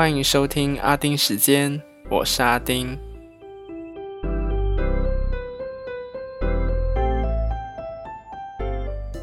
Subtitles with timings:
[0.00, 2.98] 欢迎收听阿丁时间，我是阿丁。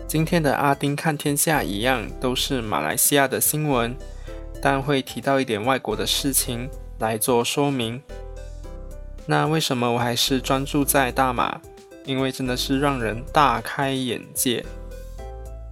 [0.08, 3.98] 今天的阿丁看天下一样都是马来西亚的新闻，
[4.62, 6.70] 但会提到一点外国的事情
[7.00, 8.00] 来做说明。
[9.26, 11.60] 那为什么我还是专注在大马？
[12.06, 14.64] 因为真的是让人大开眼界。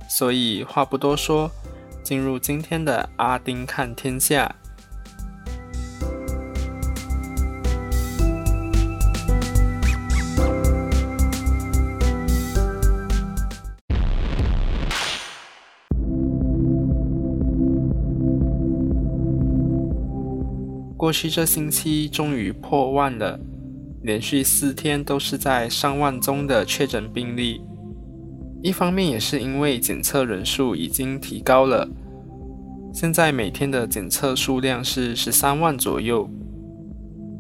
[0.10, 1.52] 所以话不多说，
[2.02, 4.56] 进入今天的阿丁看天下。
[21.06, 23.40] 过去这星期终于破万了，
[24.02, 27.62] 连续四天都是在上万宗的确诊病例。
[28.64, 31.88] 一方面也是因为检测人数已经提高了，
[32.92, 36.28] 现在每天的检测数量是十三万左右。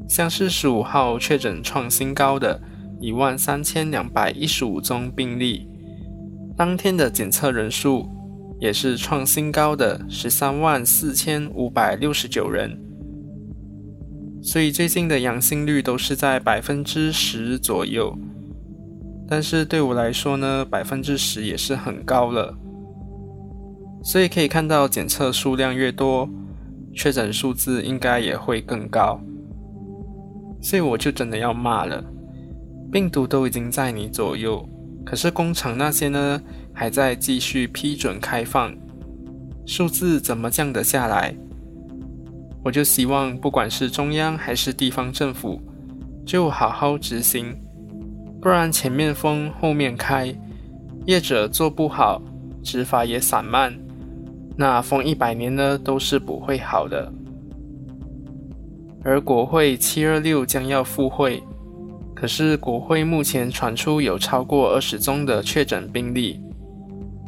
[0.08, 2.62] 像是十五号确诊创新高的
[3.02, 5.68] 一万三千两百一十五宗病例，
[6.56, 8.08] 当天的检测人数
[8.60, 12.85] 也是创新高的十三万四千五百六十九人。
[14.46, 18.16] 所以最近的阳性率都是在百分之十左右。
[19.28, 22.56] 但是对我来说呢，百分之十也是很高了。
[24.04, 26.30] 所以可以看到，检测数量越多，
[26.94, 29.20] 确诊数字应该也会更高。
[30.62, 32.04] 所以我就真的要骂了，
[32.92, 34.64] 病毒都已经在你左右，
[35.04, 36.40] 可是工厂那些呢，
[36.72, 38.76] 还在继续批准开放，
[39.66, 41.36] 数字怎么降得下来？
[42.66, 45.62] 我就希望，不管是中央还是地方政府，
[46.26, 47.56] 就好好执行。
[48.42, 50.36] 不然前面封后面开，
[51.06, 52.20] 业者做不好，
[52.64, 53.72] 执法也散漫，
[54.58, 57.14] 那封一百年呢都是不会好的。
[59.04, 61.44] 而国会七二六将要复会，
[62.16, 66.42] 可是国会目前传出有超过二十宗的确诊病例，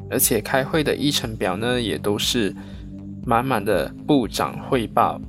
[0.10, 2.56] 而且开会的议程表呢也都是
[3.28, 5.20] 满满的部长汇报，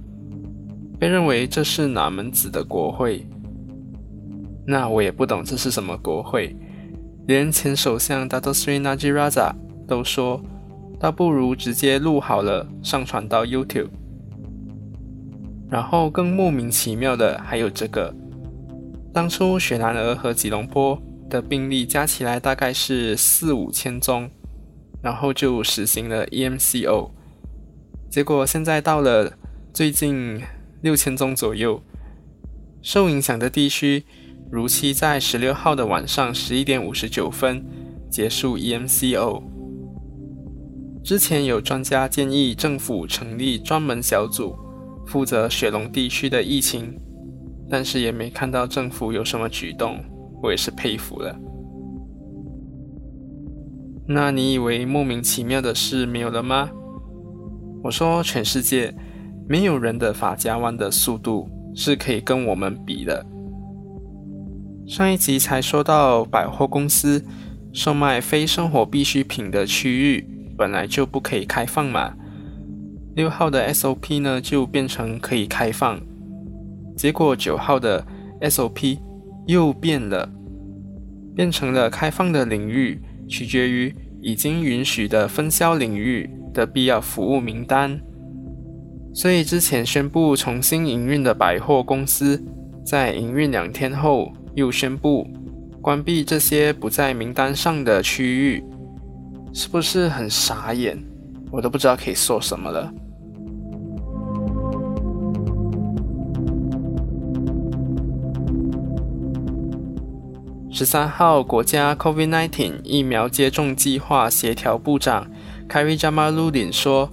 [1.00, 3.26] 被认为这是哪门子的国会？
[4.64, 6.54] 那我也不懂这是什么国会，
[7.26, 9.52] 连前首相 Dato Sri Najib
[9.88, 10.40] 都说，
[11.00, 13.88] 倒不如直接录好了上传到 YouTube。
[15.68, 18.14] 然后更莫名其妙的还有这个，
[19.12, 20.96] 当初雪兰莪和吉隆坡
[21.28, 24.30] 的病例加起来大概是四五千宗，
[25.02, 27.10] 然后就实行了 EMCO，
[28.10, 29.34] 结果现在到了
[29.72, 30.40] 最近
[30.80, 31.82] 六千宗左右，
[32.80, 34.04] 受影响的地区。
[34.50, 37.62] 如期在十六号的晚上十一点五十九分
[38.08, 39.42] 结束 EMCO。
[41.04, 44.56] 之前有专家建议政府成立专门小组
[45.06, 46.98] 负责雪龙地区的疫情，
[47.68, 50.02] 但是也没看到政府有什么举动，
[50.42, 51.38] 我也是佩服了。
[54.06, 56.70] 那你以为莫名其妙的事没有了吗？
[57.88, 58.94] 我说，全世界
[59.48, 63.24] 没有人的法家湾的速度是可以跟我们比的。
[64.86, 67.24] 上一集才说到，百货公司
[67.72, 72.12] 售卖非生活必需品的区域本来就不可以开放嘛。
[73.14, 75.98] 六号的 SOP 呢就变成可以开放，
[76.94, 78.06] 结果九号的
[78.42, 78.98] SOP
[79.46, 80.28] 又变了，
[81.34, 86.28] 变成了开放的领域取决于已经允许的分销领域
[86.58, 88.00] 的必要服务名单。
[89.14, 92.44] 所以之前宣布重新营运的百货公司，
[92.84, 94.32] 在营运两天后。
[94.54, 95.24] 又宣布
[95.80, 98.64] 关闭这些不在名单上的区域，
[99.52, 100.98] 是不是很傻眼？
[101.52, 102.92] 我都不知道可以说什么了。
[110.72, 115.30] 十三号，国家 COVID-19 疫苗接种计划协调部长
[115.68, 117.10] Kari Jamaludin 说，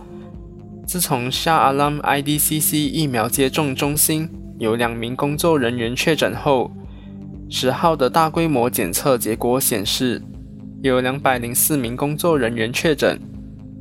[0.88, 4.30] 自从 Shah Alam IDCC 疫苗接种中心
[4.60, 6.72] 有两名工作人员确诊后，
[7.50, 10.22] 十号的大规模检测结果显示，
[10.82, 13.20] 有两百零四名工作人员确诊，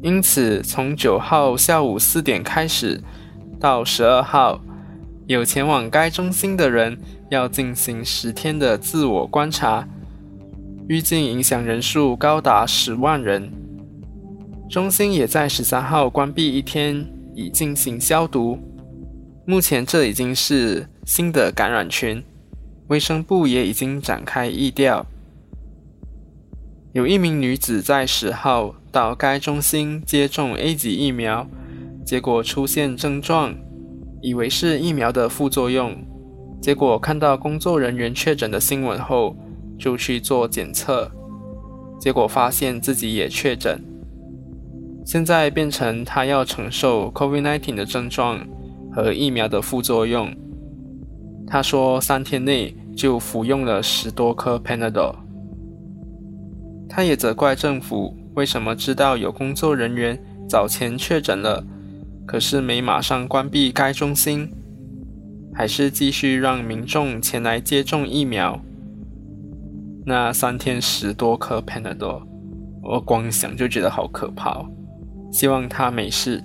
[0.03, 3.00] 因此从九号下午四点开始
[3.61, 4.61] 到十二号，
[5.29, 6.99] 有前往该中心的人
[7.31, 9.87] 要进行十天的自我观察，
[10.88, 13.53] 预计影响人数高达十万人。
[14.69, 18.58] 中心也在十三号关闭一天，以进行消毒。
[19.46, 22.22] 目前这已经是新的感染群。
[22.88, 25.06] 卫生部也已经展开疫调，
[26.93, 31.46] 有一名女子在十号到该中心接种 A 级疫苗，
[32.05, 33.55] 结果出现症状，
[34.20, 35.96] 以为是疫苗的副作用，
[36.61, 39.34] 结果看到工作人员确诊的新闻后，
[39.78, 41.11] 就去做检测，
[41.99, 43.82] 结果发现自己也确诊。
[45.05, 48.41] 现在变成他要承受 COVID-19 的症状
[48.91, 50.35] 和疫苗的副作用。
[51.47, 55.15] 他说三天内就服用了十多颗 Panadol。
[56.89, 60.19] 他也责怪政府为什么知道有工作人员
[60.49, 61.65] 早前确诊了。
[62.27, 64.50] 可是没马上关闭该中心，
[65.53, 68.59] 还是继续让民众前来接种疫苗。
[70.07, 72.23] 那三天十多颗 Panadol，
[72.83, 74.65] 我光想就觉得好可怕。
[75.35, 76.41] 希望他没事。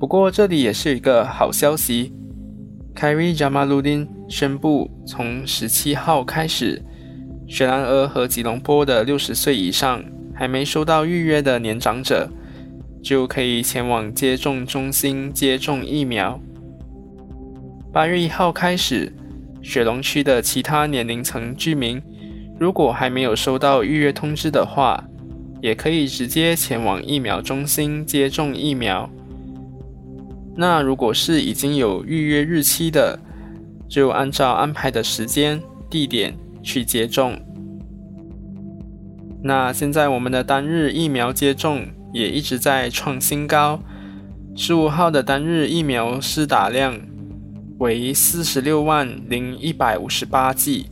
[0.00, 2.14] 不过这里也是一个好消息
[2.94, 6.82] ，Kerry Jamaludin 宣布，从十七号开始，
[7.46, 10.02] 雪兰莪和吉隆坡的六十岁以上
[10.34, 12.30] 还没收到预约的年长者。
[13.02, 16.40] 就可以前往接种中心接种疫苗。
[17.92, 19.12] 八月一号开始，
[19.60, 22.00] 雪龙区的其他年龄层居民，
[22.60, 25.04] 如果还没有收到预约通知的话，
[25.62, 29.08] 也可以直接前往疫苗中心接种疫苗。
[30.54, 33.18] 那如果是已经有预约日期的，
[33.88, 37.40] 就按照安排的时间、地点去接种。
[39.42, 41.86] 那现在我们的单日疫苗接种。
[42.12, 43.80] 也一直在创新高。
[44.54, 47.00] 十五号的单日疫苗施打量
[47.78, 50.90] 为四十六万零一百五十八剂。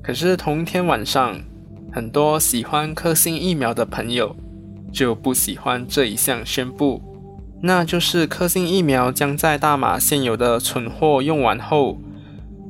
[0.00, 1.40] 可是同一天晚上，
[1.92, 4.36] 很多喜欢科兴疫苗的朋友
[4.92, 7.02] 就不喜欢这一项宣布，
[7.62, 11.98] 那就是科兴疫苗将在大马现有的存货用完后，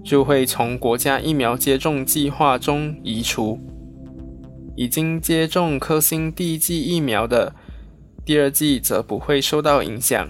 [0.02, 3.58] 就会从国家疫苗接种计划中移除。
[4.76, 7.54] 已经接种科兴第一剂疫苗的。
[8.24, 10.28] 第二季则不会受到影响，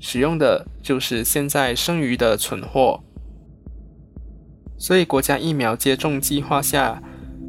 [0.00, 3.00] 使用的就是现在剩余的存货。
[4.78, 7.02] 所以国家疫苗接种计划下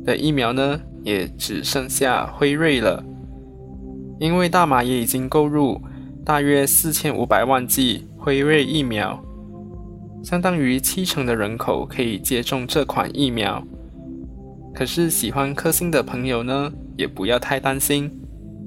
[0.05, 3.03] 的疫苗呢，也只剩下辉瑞了。
[4.19, 5.81] 因为大马也已经购入
[6.25, 9.23] 大约四千五百万剂辉瑞疫苗，
[10.23, 13.63] 相当于七成的人口可以接种这款疫苗。
[14.73, 18.11] 可是喜欢科兴的朋友呢，也不要太担心。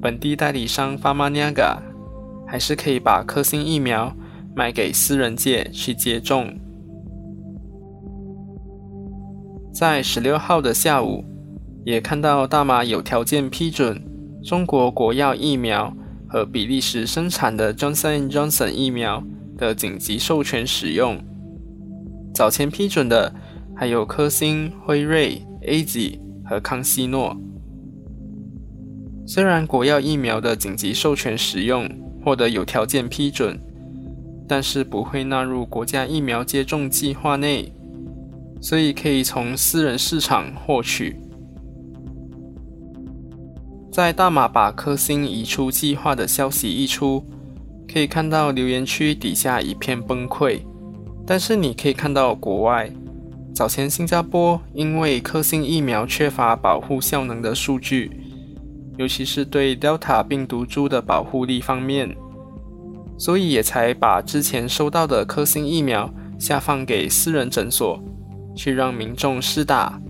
[0.00, 1.79] 本地代理商 f a r m a n a g a
[2.46, 4.17] 还是可以把科兴疫苗
[4.55, 6.58] 卖给私人界去接种。
[9.82, 11.25] 在十六号的下午，
[11.84, 14.00] 也看到大马有条件批准
[14.44, 15.93] 中国国药疫苗
[16.29, 19.25] 和比利时生产的 Johnson Johnson 疫苗
[19.58, 21.19] 的紧急授权使用。
[22.32, 23.34] 早前批准的
[23.75, 27.37] 还有科兴、辉瑞、A Z 和康希诺。
[29.26, 31.90] 虽然国药疫苗的紧急授权使用
[32.25, 33.58] 获得有条件批准，
[34.46, 37.73] 但是不会纳入国家疫苗接种计划内，
[38.62, 41.16] 所以可以从私人市场获取。
[43.90, 47.26] 在大马把科兴移出计划的消息一出，
[47.92, 50.60] 可以看到留言区底下一片崩溃。
[51.26, 52.90] 但是你可以看到国外，
[53.54, 58.10] 早前新加坡因为科兴疫苗缺乏保护效能的数据。
[58.98, 62.14] 尤其是对 Delta 病毒株的保护力方面，
[63.16, 67.98] 所以也才把之前收到的科兴疫苗下放给私人诊所，
[68.54, 70.00] 去让民众施打。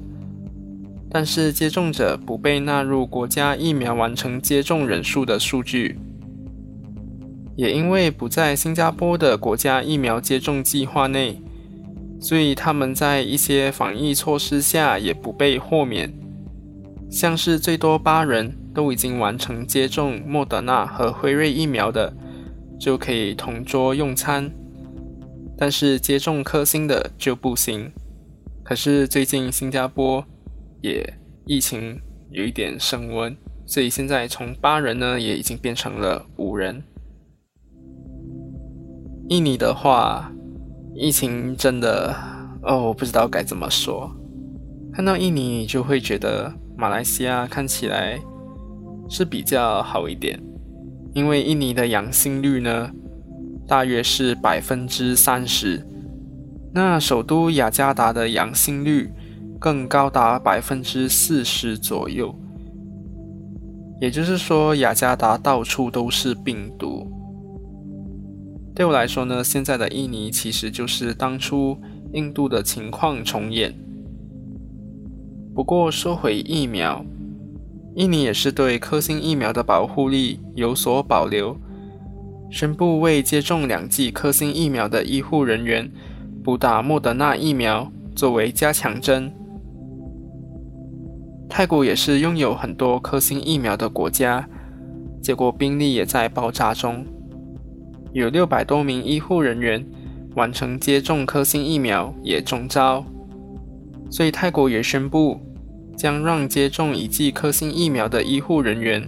[1.10, 5.98] 但是接种者不被纳入国家疫苗完成接种人数的数据，
[7.56, 11.40] 也因为不在新加坡的国家疫苗接种计划内，
[12.20, 16.12] 所以他们在一些防疫措施下也不被豁免，
[17.10, 18.58] 像是最多八人。
[18.74, 22.10] 都已经完成接种莫德纳和辉瑞疫苗的，
[22.80, 24.50] 就可以同桌用餐，
[25.58, 27.92] 但是接种科兴的就不行。
[28.64, 30.24] 可是最近新加坡
[30.80, 32.00] 也疫情
[32.30, 36.82] 有一点升温，所以现在从八人呢也已经变成了五人。
[39.28, 40.32] 印尼的话，
[40.94, 42.14] 疫情真的
[42.62, 44.10] 哦，我不知道该怎么说。
[44.92, 48.20] 看到印尼，就会觉得马来西亚看起来。
[49.08, 50.40] 是比较好一点，
[51.12, 52.90] 因为印尼的阳性率呢，
[53.66, 55.84] 大约是百分之三十，
[56.74, 59.10] 那首都雅加达的阳性率
[59.58, 62.34] 更高达百分之四十左右，
[64.00, 67.10] 也就是说雅加达到处都是病毒。
[68.74, 71.76] 对我来说呢，现在的印尼其实就是当初
[72.14, 73.74] 印度的情况重演。
[75.54, 77.04] 不过说回疫苗。
[77.94, 81.54] 印尼也是对科兴疫苗的保护力有所保留，
[82.50, 85.92] 宣布为接种两剂科兴疫苗的医护人员
[86.42, 89.32] 补打莫德纳疫苗作为加强针。
[91.48, 94.48] 泰国也是拥有很多科兴疫苗的国家，
[95.22, 97.06] 结果病例也在爆炸中，
[98.12, 99.86] 有六百多名医护人员
[100.34, 103.04] 完成接种科兴疫苗也中招，
[104.10, 105.38] 所以泰国也宣布
[105.96, 109.06] 将让接种一剂科兴疫苗的医护人员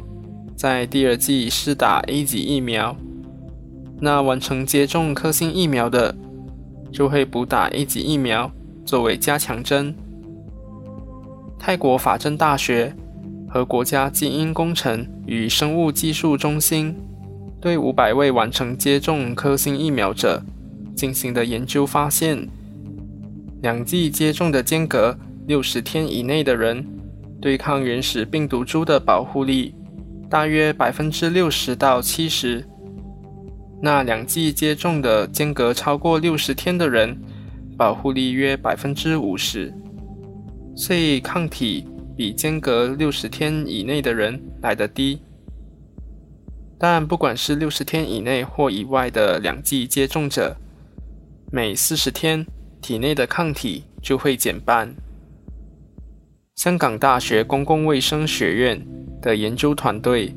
[0.54, 2.94] 在第二剂施打 A 级疫苗。
[4.00, 6.14] 那完成接种科兴疫苗的，
[6.94, 8.48] 就会补打一级疫苗
[8.86, 9.92] 作为加强针。
[11.58, 12.94] 泰国法政大学
[13.48, 16.94] 和国家基因工程与生物技术中心
[17.60, 20.40] 对五百位完成接种科兴疫苗者
[20.94, 22.48] 进行的研究发现，
[23.60, 26.86] 两剂接种的间隔六十天以内的人，
[27.40, 29.74] 对抗原始病毒株的保护力
[30.30, 32.64] 大约百分之六十到七十。
[33.84, 37.14] 那两剂接种的间隔超过六十天的人，
[37.76, 39.70] 保护力约百分之五十，
[40.74, 41.86] 所以抗体
[42.16, 45.20] 比间隔六十天以内的人来得低。
[46.78, 50.56] 但不管是六十天以内或以外的两剂接种者，
[51.52, 52.46] 每四十天
[52.80, 54.94] 体内的抗体就会减半。
[56.54, 58.82] 香港大学公共卫生学院
[59.20, 60.34] 的研究团队。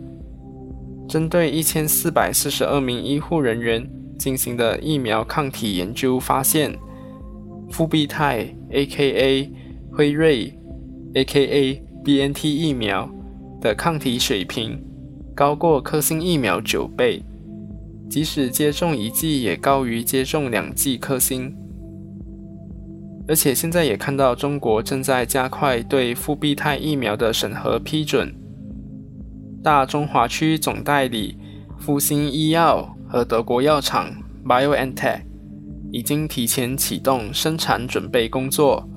[1.07, 6.77] 针对一千四百四十二名医护人员进行的疫苗抗体研究发现，
[7.71, 9.51] 复必泰 （A.K.A.
[9.91, 10.53] 辉瑞
[11.13, 11.81] ）A.K.A.
[12.03, 12.53] B.N.T.
[12.53, 13.09] 疫苗
[13.61, 14.81] 的抗体水平
[15.33, 17.23] 高过科兴疫苗九倍，
[18.09, 21.55] 即使接种一剂也高于接种两剂科兴。
[23.29, 28.33] 而且现在也看到中国正在加快对复必泰疫苗的审核批准。
[29.63, 31.37] 大中华区总代理
[31.77, 34.11] 复星医药和德国药厂
[34.45, 35.21] BioNTech
[35.91, 38.87] 已经提前启动生产准备工作，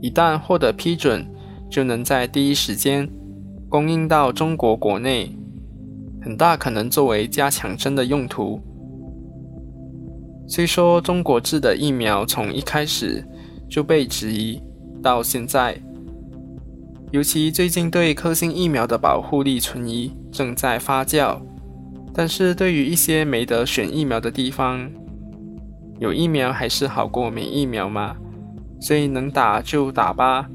[0.00, 1.26] 一旦获得批准，
[1.70, 3.08] 就能在第一时间
[3.68, 5.36] 供应到中国国内，
[6.22, 8.60] 很大可能作为加强针的用途。
[10.46, 13.26] 虽说中国制的疫苗从一开始
[13.70, 14.60] 就被质疑，
[15.02, 15.80] 到现在。
[17.10, 21.40] 尤其最近对科兴疫苗的保护力存疑正在发酵，
[22.12, 24.90] 但是对于一些没得选疫苗的地方，
[26.00, 28.16] 有疫苗还是好过没疫苗嘛，
[28.80, 30.48] 所以能打就打吧。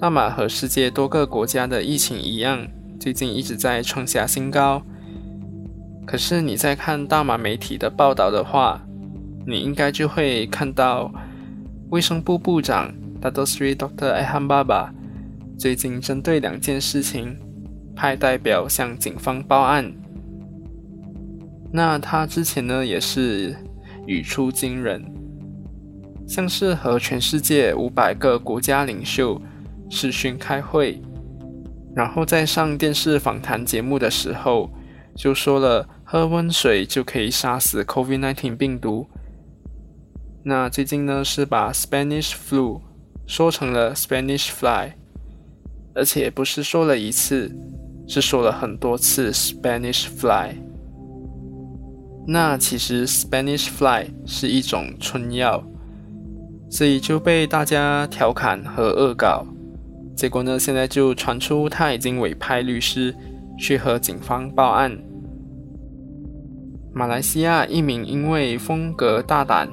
[0.00, 2.66] 大马和世界多个国家的疫情一样，
[2.98, 4.82] 最近一直在创下新高。
[6.04, 8.82] 可是你在看大马媒体的报道的话，
[9.46, 11.12] 你应该就会看到，
[11.90, 13.44] 卫生部部长 Dr.
[13.44, 14.14] Sri Dr.
[14.14, 14.90] Aham Baba
[15.58, 17.36] 最近针对两件事情
[17.94, 19.92] 派代表向警方报案。
[21.72, 23.56] 那他之前呢也是
[24.06, 25.04] 语出惊人，
[26.26, 29.40] 像是和全世界五百个国家领袖
[29.90, 31.00] 视讯开会，
[31.94, 34.70] 然后在上电视访谈节目的时候
[35.16, 39.08] 就说了喝温水就可以杀死 COVID-19 病毒。
[40.44, 42.80] 那最近呢，是把 Spanish flu
[43.28, 44.90] 说成了 Spanish fly，
[45.94, 47.56] 而且不是说了一次，
[48.08, 50.56] 是说了很多次 Spanish fly。
[52.26, 55.62] 那其实 Spanish fly 是一种春药，
[56.68, 59.46] 所以就被大家调侃和恶搞。
[60.16, 63.14] 结果呢，现在就传出他已经委派律师
[63.56, 64.98] 去和警方报案。
[66.92, 69.68] 马来西亚一名因为风格大胆。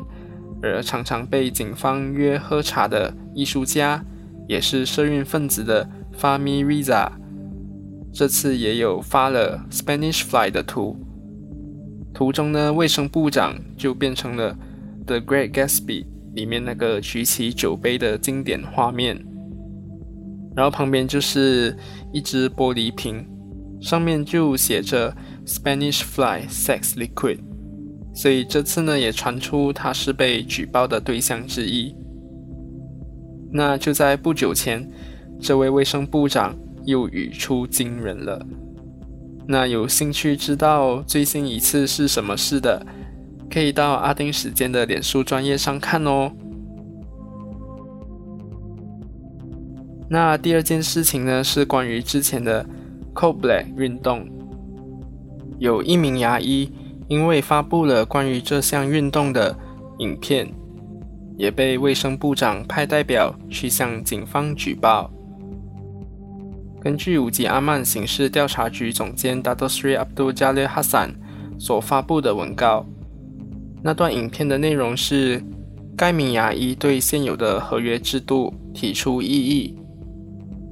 [0.62, 4.04] 而常常被警方约喝茶的艺术家，
[4.48, 5.90] 也是社运分子的
[6.20, 7.10] Fami Riza，
[8.12, 10.98] 这次也有发了 Spanish Fly 的图。
[12.14, 14.58] 图中呢，卫生部长就变成了
[15.06, 19.24] The Great Gatsby 里面那个举起酒杯的经典画面，
[20.56, 21.78] 然后旁边就是
[22.12, 23.26] 一只玻璃瓶，
[23.80, 27.40] 上面就写着 Spanish Fly Sex Liquid。
[28.14, 31.96] 所以这次呢，也传出他是被举报的对象之一。
[33.52, 34.90] 那就在不久前，
[35.40, 38.46] 这位卫生部长又语出惊人了。
[39.48, 42.86] 那有兴趣知道最新一次是什么事的，
[43.50, 46.32] 可以到阿丁时间的脸书专业上看哦。
[50.10, 52.64] 那第二件事情呢，是关于之前的
[53.16, 54.28] c o b l a c k 运动，
[55.58, 56.72] 有一名牙医。
[57.10, 59.56] 因为发布了关于这项运动的
[59.98, 60.48] 影片，
[61.38, 65.12] 也被卫生部长派代表去向警方举报。
[66.80, 71.10] 根据五级阿曼刑事调查局总监 Dato Sri Abdul Jalil Hassan
[71.58, 72.86] 所发布的文告，
[73.82, 75.44] 那段影片的内容是
[75.98, 79.76] 该名牙医对现有的合约制度提出异议，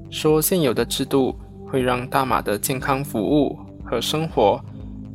[0.09, 4.63] 说现有的制度会让大马的健康服务和生活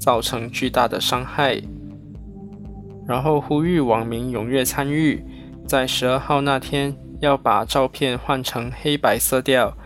[0.03, 1.63] 造成巨大的伤害，
[3.07, 5.25] 然后呼吁网民踊跃参与，
[5.65, 9.77] 在十二号那天要把照片换成黑白色调。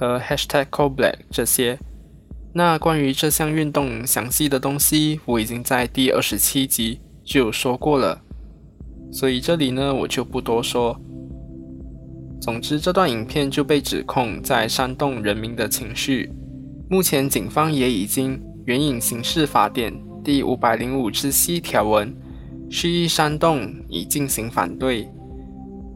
[0.00, 1.76] 和 hashtag #CoBlack 这些，
[2.52, 8.22] 那关于这项运动详细的东西，我已经在第二十七集就有说过了，
[9.10, 10.96] 所以这里呢我就不多说。
[12.40, 16.30] 总之，这段影片就被指控在煽动人民的情绪。
[16.88, 19.90] 目前警方也已经援引刑事法典
[20.22, 22.14] 第五百零五之 C 条文，
[22.68, 25.08] 蓄意煽动以进行反对。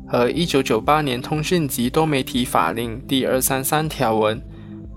[0.09, 4.41] 和一九九八年通讯及多媒体法令第二三三条文，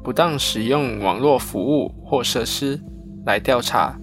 [0.01, 2.79] 不当使用网络服务或设施
[3.25, 3.99] 来调查。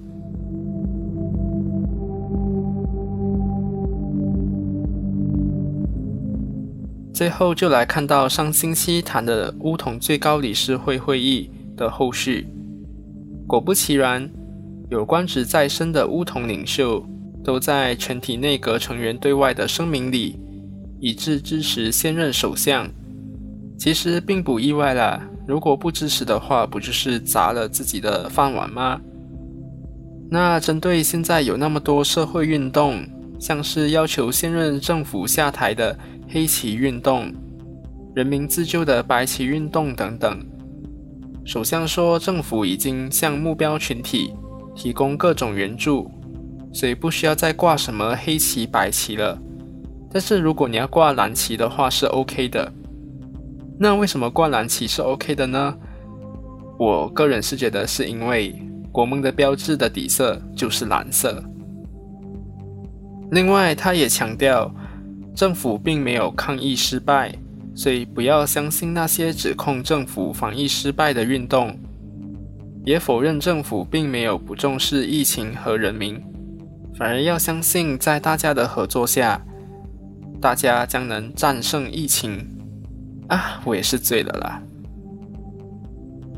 [7.15, 12.47] 最后就来看到上星期谈的乌统最高理事会会议的后续。
[13.47, 14.31] 果不其然，
[14.91, 17.05] 有官职在身的乌统领袖
[17.45, 20.39] 都在全体内阁成员对外的声明里。
[21.01, 22.89] 一致支持现任首相，
[23.77, 25.21] 其实并不意外啦。
[25.49, 29.01] 如果不支持的话，不就是砸了自己的饭碗吗？
[30.31, 33.05] 那针对现在有那么多社会运动，
[33.41, 37.35] 像是要求现任政府下台的黑旗运动、
[38.15, 40.39] 人民自救的白旗运动等等，
[41.45, 44.33] 首相说政府已经向目标群体
[44.75, 46.11] 提供各种援助，
[46.73, 49.39] 所以不需要再挂什么黑旗白旗了。
[50.11, 52.73] 但是如果你要挂蓝旗的话是 OK 的，
[53.79, 55.75] 那为什么挂蓝旗是 OK 的呢？
[56.79, 58.55] 我个人是觉得是因为
[58.93, 61.43] 国盟的标志的底色就是蓝色。
[63.31, 64.73] 另外，他也强调
[65.35, 67.35] 政府并没有抗议失败，
[67.75, 71.79] 所以不要相信那些指控政府防疫失败的运动，
[72.85, 76.23] 也否认政府并没有不重视疫情和人民，
[76.97, 79.41] 反而要相信在大家的合作下。
[80.41, 82.45] 大家将能战胜疫情
[83.29, 83.61] 啊！
[83.65, 84.61] 我也是醉了啦。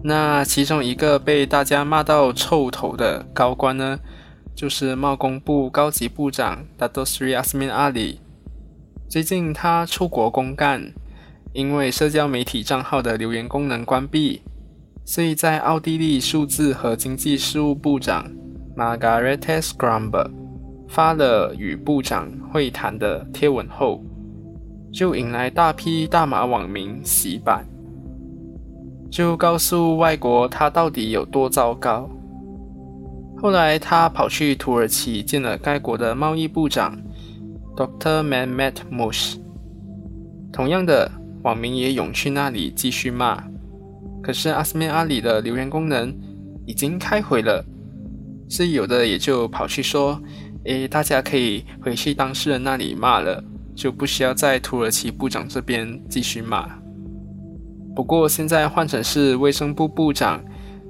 [0.02, 3.98] 那其中一个被大家骂到臭头的高官呢，
[4.54, 8.16] 就是贸工部高级部长 Dato Sri Asmin Ali。
[9.08, 10.92] 最近他出国公干，
[11.54, 14.42] 因为社交媒体账号的留言功能关闭，
[15.06, 18.30] 所以在奥地利数字和经济事务部长
[18.76, 20.30] Margarete Scrumber。
[20.86, 24.00] 发了与部长会谈的贴文后，
[24.92, 27.66] 就引来大批大马网民洗版，
[29.10, 32.08] 就告诉外国他到底有多糟糕。
[33.38, 36.96] 后来他跑去土耳其见了该国的贸易部长
[37.74, 38.22] Dr.
[38.22, 39.36] Mehmet Mush，
[40.52, 41.10] 同样的
[41.44, 43.42] 网民也涌去那里继续骂，
[44.22, 46.14] 可是阿斯米阿里的留言功能
[46.66, 47.64] 已经开回了，
[48.48, 50.20] 所以有的也就跑去说。
[50.64, 56.66] 诶，大家可以回去当事人那里骂了，就不需要在土耳其部长这边继续骂。
[57.94, 60.42] 不过现在换成是卫生部部长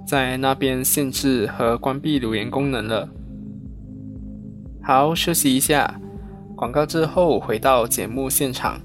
[0.06, 3.08] 在那边限制和关闭留言功能了。
[4.80, 6.00] 好，休息一下，
[6.54, 8.80] 广告之后回到节目现场。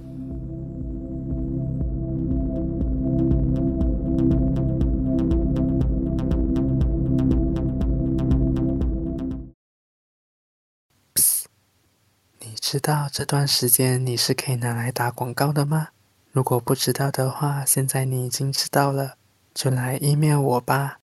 [12.71, 15.87] 知道这段时间你是可以拿来打广告的吗？
[16.31, 19.15] 如果不知道的话，现在你已经知道了，
[19.55, 20.99] 就来 email 我吧。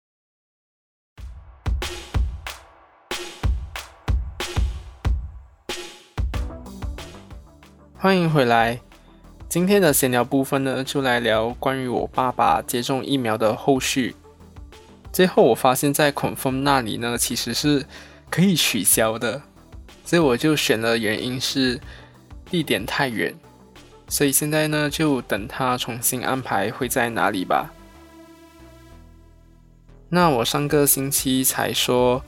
[7.97, 8.81] 欢迎回来，
[9.49, 14.15] 今天的闲聊部分呢，就来聊关于我爸爸接种疫苗的后续。
[15.13, 17.85] 最后我发现，在孔峰那里呢，其实是
[18.31, 19.43] 可以取消的。
[20.07, 21.81] 所以我就选了，原因是
[22.49, 23.35] 地点太远，
[24.09, 27.73] 所以现在呢就等他重新安排会在哪里吧。
[30.09, 32.23] 那我上个星期才说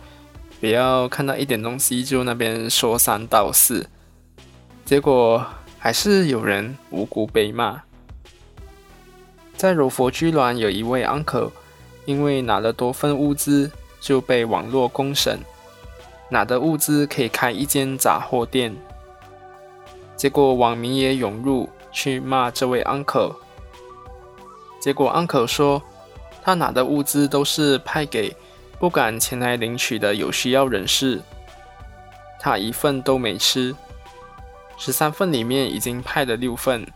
[0.58, 3.88] 不要看到一点东西就那边说三道四，
[4.84, 5.46] 结果
[5.78, 7.80] 还是有人无辜被骂。
[9.56, 11.52] 在柔佛居銮有一位 uncle，
[12.06, 15.38] 因为拿了多份物资就被网络公审。
[16.30, 18.76] 哪的物资可以开一间杂货店，
[20.16, 23.34] 结果网民也涌入去骂这位 uncle。
[24.80, 25.82] 结果 uncle 说
[26.44, 28.36] ：“他拿的物资都是派给
[28.78, 31.20] 不敢前来领取的有需要人士，
[32.38, 33.74] 他一份都没吃。
[34.76, 36.86] 十三份里面已经派了六份，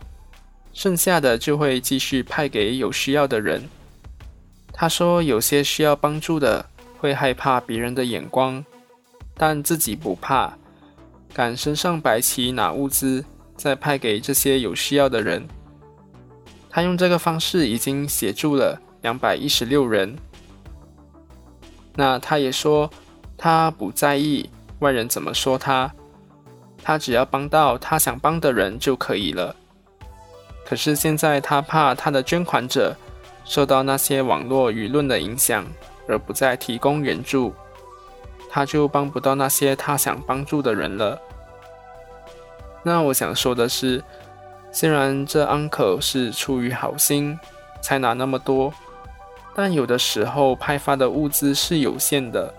[0.73, 3.67] 剩下的就会继续派给有需要的人。
[4.71, 6.65] 他说，有些需要帮助的
[6.99, 8.63] 会害怕别人的眼光，
[9.35, 10.53] 但自己不怕，
[11.33, 13.23] 敢身上白旗拿物资，
[13.55, 15.47] 再派给这些有需要的人。
[16.69, 20.15] 他用这个方式已经协助了两百一十六人。
[21.95, 22.89] 那他也说，
[23.37, 25.93] 他不在意外人怎么说他，
[26.81, 29.55] 他只要帮到他想帮的人就可以了。
[30.65, 32.95] 可是现在他怕他的捐款者
[33.45, 35.65] 受到那些网络舆论的影响，
[36.07, 37.53] 而不再提供援助，
[38.53, 41.19] 他就帮不到那些他想帮助的人了。
[42.83, 44.03] 那我想说的是。
[44.75, 47.39] 虽然这 uncle 是出于好心
[47.79, 48.73] 才拿那么多，
[49.53, 52.51] 但有的时候派发的物资是有限的。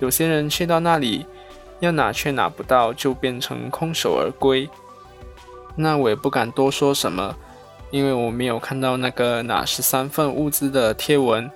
[0.00, 1.24] 有些人去到那里
[1.78, 4.68] 要拿却拿不到，就变成空手而归。
[5.76, 7.36] 那我也不敢多说什么，
[7.92, 11.48] 因为我没有看到那个拿十三份物资的贴文。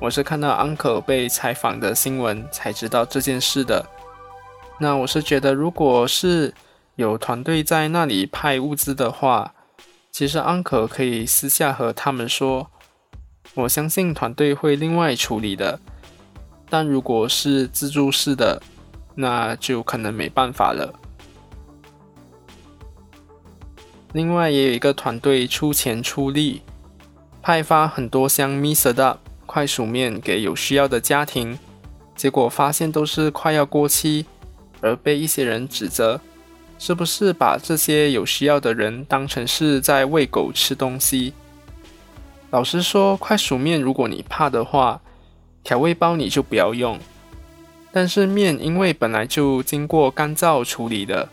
[0.00, 3.84] 我是看到 uncle 被采访的新闻才知道这件事的。
[4.78, 6.52] 那我是觉得，如果是。
[6.96, 9.54] 有团队在那里派物资的话，
[10.12, 12.70] 其实 Uncle 可以私下和他们说，
[13.54, 15.80] 我相信团队会另外处理的。
[16.68, 18.60] 但如果是自助式的，
[19.14, 20.92] 那就可能没办法了。
[24.12, 26.60] 另外也有一个团队出钱出力，
[27.40, 29.16] 派发很多箱 Misada
[29.50, 31.58] 快熟面给有需要的家庭，
[32.14, 34.24] 结果发现都是快要过期，
[34.80, 36.20] 而被一些人指责。
[36.78, 41.34] 是不是把这些有需要的人当成是在喂狗吃东西？
[42.52, 45.00] 老实说，快熟面如果你怕的话，
[45.64, 46.96] 调味包你就不要用。
[47.90, 51.28] 但是面因为本来就经过干燥处理的，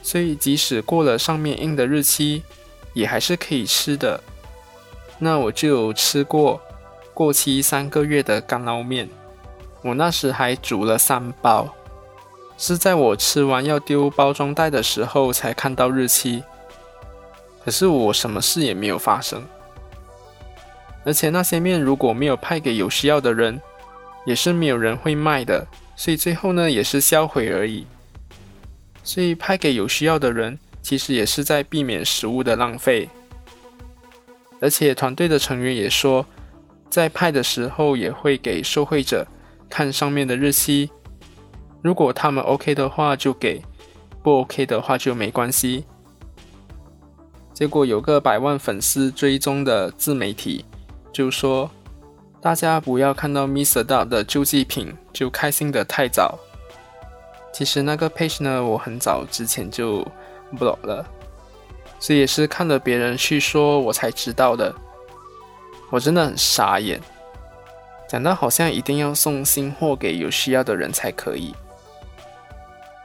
[0.00, 2.44] 所以即使过了上面印的日期，
[2.94, 4.22] 也还是可以吃的。
[5.18, 6.60] 那我就吃过
[7.16, 9.08] 过期三个月的干捞面，
[9.80, 11.74] 我那时还煮了三包。
[12.58, 16.44] 是在我吃完要丢包装袋的时候才看到日期，
[17.64, 19.42] 可是我什么事也没有发生。
[21.06, 23.62] 而且那些面如果没有派给有需要的人，
[24.26, 27.86] 也是没有人会卖的，所以最后呢也是销毁而已。
[29.02, 33.08] 所以派给有需要的人，其实也是在避免食物的浪费。
[34.60, 36.26] 而且团队的成员也说，
[36.88, 39.26] 在派的时候也会给受惠者
[39.68, 40.90] 看上面的日期。
[41.82, 43.62] 如果他们 OK 的话就给，
[44.22, 45.84] 不 OK 的话就没关系。
[47.52, 50.64] 结果有个百万粉丝追踪的自媒体
[51.12, 51.70] 就说
[52.42, 53.82] ：“大家不要看到 Mr.
[53.82, 56.38] d o 的救济品就开心的太早。”
[57.54, 60.06] 其实那个 page 呢，我很早之前就
[60.58, 61.06] block 了，
[61.98, 64.74] 所以也是看了别人去说我才知道的。
[65.90, 67.00] 我真的很傻眼，
[68.08, 71.54] 讲到好像一定要送新货给有需要的人才可以。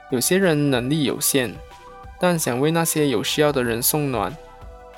[0.10, 1.56] 有些人能力有限，
[2.20, 4.36] 但想为那些有需要的人送暖，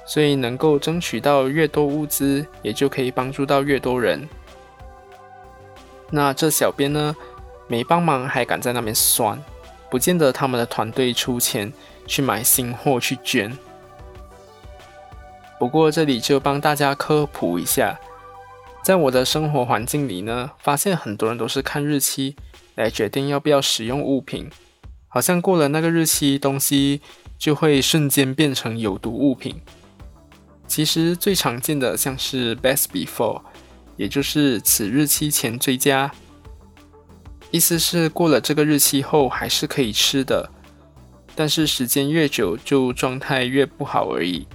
[0.08, 4.28] 所以能够争取到越多物资，也就可以帮助到越多人。
[6.10, 7.16] 那这小编呢，
[7.68, 9.42] 没帮忙还敢在那边酸，
[9.92, 11.72] 不见得他们的团队出钱
[12.08, 13.56] 去买新货去捐。
[15.60, 18.00] 不过这里就帮大家科普一下，
[18.84, 22.36] 在我的生活环境里呢，发现很多人都是看日期
[22.76, 24.50] 来决定要不要使用物品。
[25.08, 27.02] 好像过了那个日期，东西
[27.38, 29.62] 就会瞬间变成有毒物品。
[30.68, 33.42] 其实最常见的像是 best before，
[33.96, 36.12] 也就是此日期前最佳，
[37.52, 40.50] 意思是过了这个日期后还是可以吃的，
[41.36, 44.48] 但是时间越久就状态越不好而已。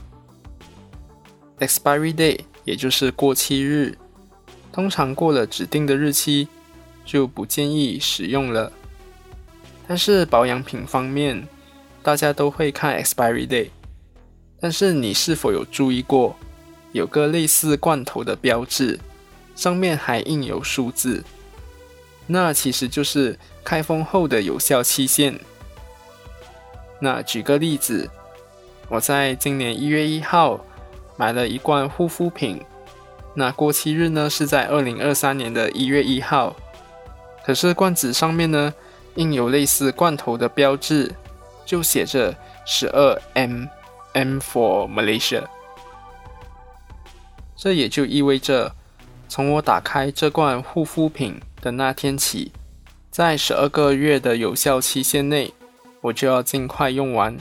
[1.60, 3.96] Expiry day，也就是过期日，
[4.72, 6.48] 通常过了指定的日期
[7.04, 8.72] 就不建议使用了。
[9.86, 11.48] 但是保养品方面，
[12.02, 13.68] 大家都会看 expiry day。
[14.60, 16.36] 但是你是否有注意过，
[16.92, 18.98] 有个类似罐头的标志，
[19.54, 21.24] 上面还印有数字？
[22.26, 25.38] 那其实就是开封后的有效期限。
[27.00, 28.10] 那举个例子，
[28.88, 30.62] 我在今年一月一号
[31.18, 32.62] 买了一罐护肤品，
[33.34, 36.56] 那过期日呢是在二零二三年的一月一号，
[37.44, 38.72] 可是罐子上面呢？
[39.16, 41.12] 印有类似罐头的标志，
[41.66, 42.32] 就写着
[42.64, 43.64] 十二 M
[44.12, 45.42] M for Malaysia。
[47.56, 48.72] 这也就意味着，
[49.28, 52.52] 从我打开这罐护肤品的那天起，
[53.10, 55.52] 在十二个月的有效期限内，
[56.00, 57.36] 我就要尽快用完，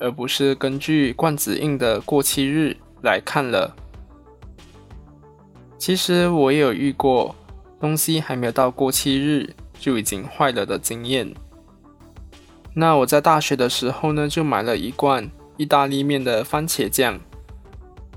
[0.00, 3.74] 而不是根据罐子印的过期日来看了。
[5.78, 7.34] 其实我也有遇过，
[7.80, 11.34] 东西还没有到过期日就已经坏了的经验。
[12.74, 17.20] 那我在大学的时候呢，就买了一罐意大利面的番茄酱。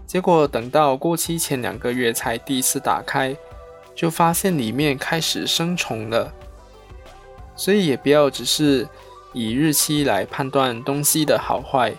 [0.05, 3.35] 结果等到过期前两个月才第一次打开，
[3.95, 6.31] 就发现里面开始生虫了。
[7.55, 8.87] 所以也不要只是
[9.33, 11.93] 以日期来判断东西的好坏，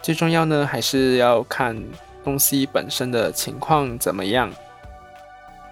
[0.00, 1.76] 最重要呢还是要看
[2.24, 4.50] 东西本身的情况怎么样，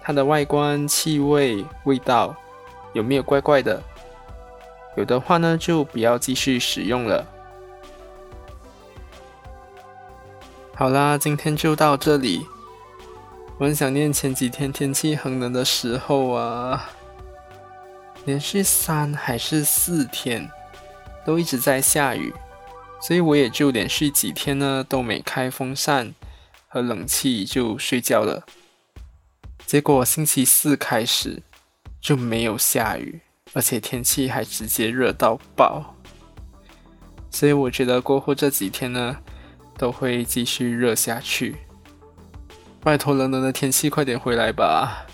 [0.01, 2.35] 它的外观、气味、味道
[2.93, 3.81] 有没有怪怪的，
[4.95, 7.25] 有的话呢就不要继续使用了。
[10.75, 12.45] 好啦，今天就到这里。
[13.57, 16.89] 我很想念前几天天气很冷的时候啊，
[18.25, 20.47] 连续三还是四天
[21.25, 22.31] 都一直在下雨，
[22.99, 26.13] 所以我也就连续几天呢都没开风扇
[26.67, 28.45] 和冷气就睡觉了。
[29.65, 31.41] 结果星期四开始
[32.01, 33.21] 就没有下雨，
[33.53, 35.95] 而且天气还直接热到爆。
[37.29, 39.17] 所以我觉得过后这几天呢。
[39.79, 41.55] 都会继续热下去，
[42.81, 45.05] 拜托冷冷的天气快点回来吧。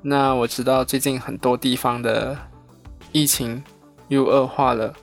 [0.00, 2.38] 那我知道最近很多地方的
[3.10, 3.60] 疫情
[4.06, 4.94] 又恶化了，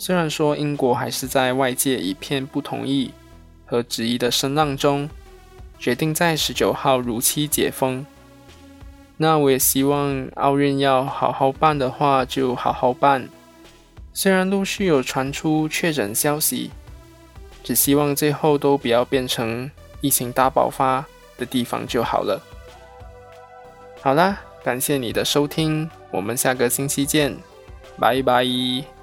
[0.00, 3.10] 虽然说英国还是在外界一片不同意
[3.66, 5.10] 和质疑的声浪中，
[5.78, 8.06] 决定在十九号如期解封。
[9.18, 13.28] 那我也希望奥运要好好办的话，就好好办。
[14.14, 16.70] 虽然陆续有传出确诊消息，
[17.62, 21.04] 只希望最后都不要变成疫情大爆发
[21.36, 22.40] 的地方就好了。
[24.00, 27.36] 好啦，感谢你的收听，我们下个星期见，
[27.98, 28.99] 拜拜。